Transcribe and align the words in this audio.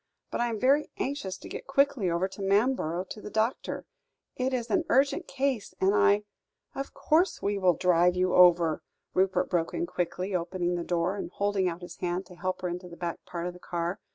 But 0.31 0.41
I 0.41 0.49
am 0.49 0.59
very 0.59 0.89
anxious 0.97 1.37
to 1.37 1.47
get 1.47 1.67
quickly 1.67 2.09
over 2.09 2.27
to 2.27 2.41
Manborough 2.41 3.03
to 3.11 3.21
the 3.21 3.29
doctor; 3.29 3.85
it 4.35 4.51
is 4.51 4.71
an 4.71 4.83
urgent 4.89 5.27
case, 5.27 5.75
and 5.79 5.93
I" 5.93 6.23
"Of 6.73 6.95
course 6.95 7.43
we 7.43 7.59
will 7.59 7.75
drive 7.75 8.15
you 8.15 8.33
over," 8.33 8.81
Rupert 9.13 9.47
broke 9.47 9.75
in 9.75 9.85
quickly, 9.85 10.33
opening 10.33 10.73
the 10.73 10.83
door, 10.83 11.17
and 11.17 11.29
holding 11.29 11.69
out 11.69 11.83
his 11.83 11.97
hand 11.97 12.25
to 12.25 12.35
help 12.35 12.61
her 12.63 12.67
into 12.67 12.89
the 12.89 12.97
back 12.97 13.23
part 13.27 13.45
of 13.45 13.53
the 13.53 13.59
car. 13.59 13.99